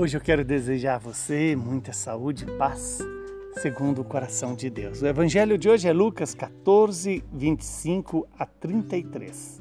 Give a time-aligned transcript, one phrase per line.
[0.00, 3.00] Hoje eu quero desejar a você muita saúde e paz,
[3.60, 5.02] segundo o coração de Deus.
[5.02, 9.60] O evangelho de hoje é Lucas 14, 25 a 33.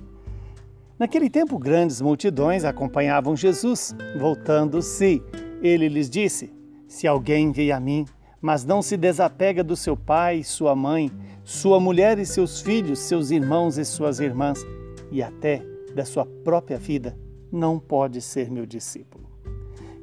[1.00, 3.96] Naquele tempo, grandes multidões acompanhavam Jesus.
[4.20, 5.24] Voltando-se,
[5.60, 6.54] ele lhes disse:
[6.88, 8.06] Se alguém veio a mim,
[8.40, 11.12] mas não se desapega do seu pai, sua mãe,
[11.44, 14.64] sua mulher e seus filhos, seus irmãos e suas irmãs,
[15.12, 15.64] e até
[15.96, 17.18] da sua própria vida,
[17.52, 19.37] não pode ser meu discípulo.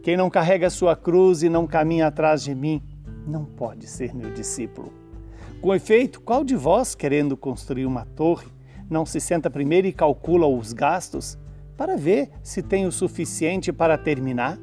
[0.04, 2.82] Quem não carrega sua cruz e não caminha atrás de mim,
[3.26, 4.92] não pode ser meu discípulo.
[5.62, 8.46] Com efeito, qual de vós, querendo construir uma torre,
[8.90, 11.38] não se senta primeiro e calcula os gastos
[11.74, 14.58] para ver se tem o suficiente para terminar?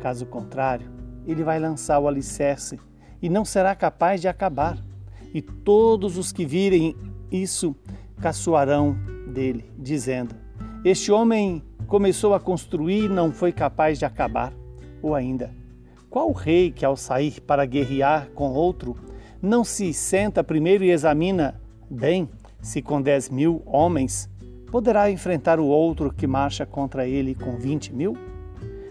[0.00, 0.88] Caso contrário,
[1.26, 2.78] ele vai lançar o alicerce
[3.20, 4.78] e não será capaz de acabar.
[5.34, 6.94] E todos os que virem
[7.32, 7.74] isso
[8.20, 10.36] caçoarão dele, dizendo:
[10.84, 14.52] Este homem começou a construir e não foi capaz de acabar.
[15.02, 15.50] Ou ainda,
[16.10, 18.96] qual rei que ao sair para guerrear com outro
[19.40, 22.28] não se senta primeiro e examina bem
[22.60, 24.28] se com dez mil homens
[24.70, 28.16] poderá enfrentar o outro que marcha contra ele com vinte mil?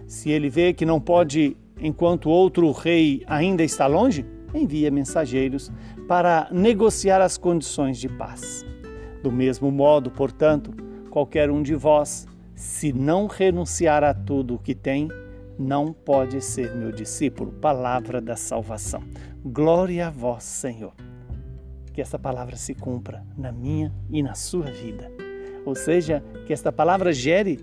[0.07, 5.71] Se ele vê que não pode enquanto outro rei ainda está longe, envia mensageiros
[6.07, 8.65] para negociar as condições de paz.
[9.21, 10.73] Do mesmo modo, portanto,
[11.09, 15.09] qualquer um de vós, se não renunciar a tudo o que tem,
[15.57, 17.51] não pode ser meu discípulo.
[17.51, 19.01] Palavra da salvação.
[19.43, 20.93] Glória a vós, Senhor.
[21.93, 25.11] Que essa palavra se cumpra na minha e na sua vida.
[25.65, 27.59] Ou seja, que esta palavra gere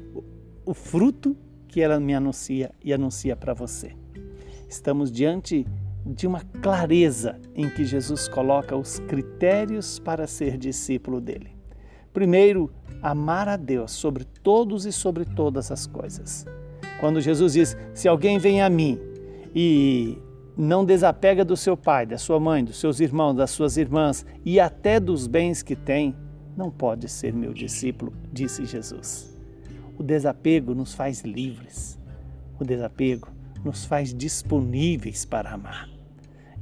[0.67, 1.37] o fruto
[1.69, 3.95] que ela me anuncia e anuncia para você.
[4.69, 5.67] Estamos diante
[6.05, 11.57] de uma clareza em que Jesus coloca os critérios para ser discípulo dele.
[12.13, 12.71] Primeiro,
[13.03, 16.47] amar a Deus sobre todos e sobre todas as coisas.
[17.01, 18.99] Quando Jesus diz: Se alguém vem a mim
[19.55, 20.19] e
[20.57, 24.61] não desapega do seu pai, da sua mãe, dos seus irmãos, das suas irmãs e
[24.61, 26.15] até dos bens que tem,
[26.57, 29.35] não pode ser meu discípulo, disse Jesus.
[29.99, 31.99] O desapego nos faz livres.
[32.59, 33.29] O desapego
[33.65, 35.89] nos faz disponíveis para amar.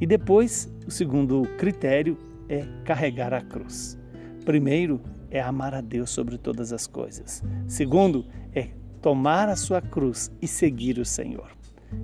[0.00, 2.16] E depois, o segundo critério
[2.48, 3.98] é carregar a cruz.
[4.44, 5.00] Primeiro
[5.30, 7.42] é amar a Deus sobre todas as coisas.
[7.66, 8.70] Segundo é
[9.02, 11.50] tomar a sua cruz e seguir o Senhor.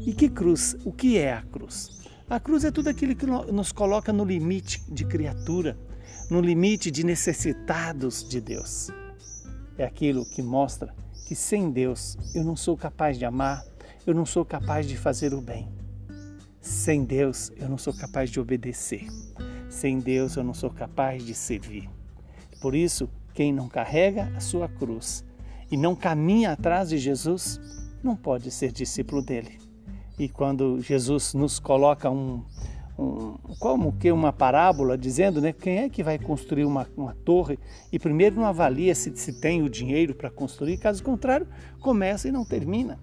[0.00, 0.76] E que cruz?
[0.84, 2.02] O que é a cruz?
[2.28, 5.78] A cruz é tudo aquilo que nos coloca no limite de criatura,
[6.28, 8.90] no limite de necessitados de Deus.
[9.78, 10.92] É aquilo que mostra
[11.26, 13.64] que sem Deus eu não sou capaz de amar,
[14.06, 15.68] eu não sou capaz de fazer o bem.
[16.60, 19.06] Sem Deus eu não sou capaz de obedecer.
[19.70, 21.88] Sem Deus eu não sou capaz de servir.
[22.60, 25.24] Por isso, quem não carrega a sua cruz
[25.70, 27.60] e não caminha atrás de Jesus,
[28.02, 29.58] não pode ser discípulo dele.
[30.18, 32.42] E quando Jesus nos coloca um,
[32.98, 37.58] um, como que uma parábola dizendo, né, quem é que vai construir uma, uma torre
[37.92, 41.46] e primeiro não avalia se, se tem o dinheiro para construir, caso contrário,
[41.80, 42.98] começa e não termina.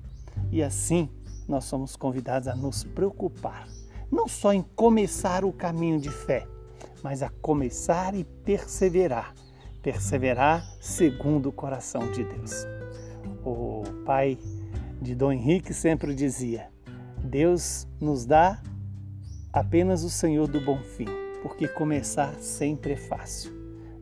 [0.51, 1.09] E assim
[1.47, 3.67] nós somos convidados a nos preocupar,
[4.11, 6.45] não só em começar o caminho de fé,
[7.01, 9.33] mas a começar e perseverar
[9.85, 12.65] perseverar segundo o coração de Deus.
[13.45, 14.35] O pai
[14.99, 16.71] de Dom Henrique sempre dizia:
[17.23, 18.59] Deus nos dá
[19.53, 21.05] apenas o Senhor do bom fim,
[21.43, 23.53] porque começar sempre é fácil.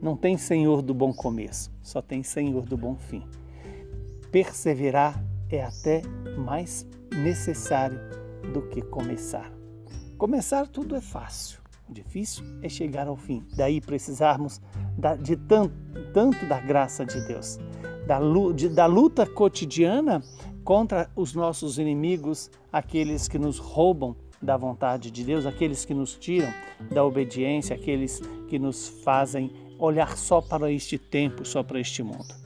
[0.01, 3.27] Não tem Senhor do bom começo, só tem Senhor do bom fim.
[4.31, 6.01] Perseverar é até
[6.38, 7.99] mais necessário
[8.53, 9.51] do que começar.
[10.17, 11.59] Começar tudo é fácil,
[11.93, 13.45] difícil é chegar ao fim.
[13.55, 14.61] Daí precisarmos
[15.21, 15.73] de tanto,
[16.13, 17.59] tanto da graça de Deus,
[18.07, 18.19] da,
[18.53, 20.21] de, da luta cotidiana
[20.63, 26.15] contra os nossos inimigos, aqueles que nos roubam da vontade de Deus, aqueles que nos
[26.15, 26.51] tiram
[26.91, 32.43] da obediência, aqueles que nos fazem olhar só para este tempo, só para este mundo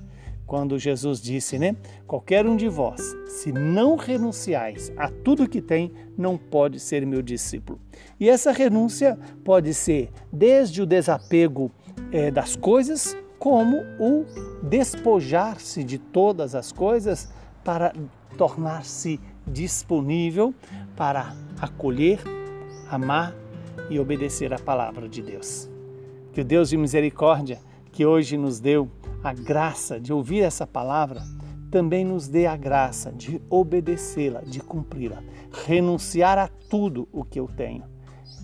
[0.48, 1.76] quando Jesus disse, né?
[2.08, 7.22] Qualquer um de vós, se não renunciais a tudo que tem, não pode ser meu
[7.22, 7.80] discípulo.
[8.18, 11.70] E essa renúncia pode ser desde o desapego
[12.12, 14.26] é, das coisas, como o
[14.64, 17.30] despojar-se de todas as coisas
[17.64, 17.94] para
[18.38, 20.54] tornar-se disponível
[20.96, 22.20] para acolher,
[22.90, 23.36] amar
[23.90, 25.70] e obedecer a palavra de Deus.
[26.34, 27.60] Que o Deus de misericórdia
[27.98, 28.92] que hoje nos deu
[29.24, 31.24] a graça de ouvir essa palavra,
[31.72, 35.24] também nos dê a graça de obedecê-la, de cumpri-la,
[35.66, 37.86] renunciar a tudo o que eu tenho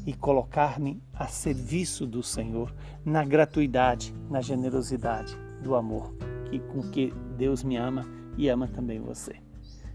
[0.08, 2.74] e colocar-me a serviço do Senhor
[3.06, 6.12] na gratuidade, na generosidade do amor
[6.50, 9.36] que, com que Deus me ama e ama também você.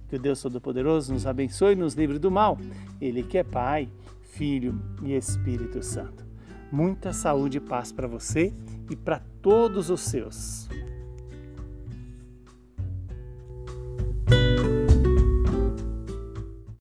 [0.07, 2.57] Que o Deus Todo-Poderoso nos abençoe e nos livre do mal.
[3.01, 3.89] Ele que é Pai,
[4.23, 6.25] Filho e Espírito Santo.
[6.71, 8.55] Muita saúde e paz para você
[8.91, 10.69] e para todos os seus.